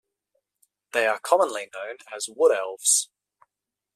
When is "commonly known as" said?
1.19-2.27